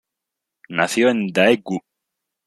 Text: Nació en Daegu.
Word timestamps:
Nació 0.69 1.09
en 1.09 1.27
Daegu. 1.31 1.79